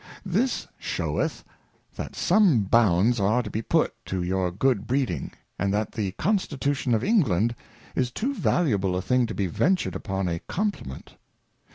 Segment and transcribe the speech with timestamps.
[0.25, 1.43] This sheweth,
[1.95, 6.95] that some Bounds are to be put to your good Breeding, and that tfae Genstitution
[6.95, 7.53] of England
[7.95, 11.17] is too valuable a thinsr to be ventured upon a Compliment.